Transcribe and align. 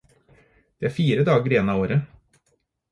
Det 0.79 0.87
er 0.89 0.95
fire 0.95 1.27
dager 1.31 1.51
igjen 1.57 1.71
av 1.75 1.87
året. 1.87 2.39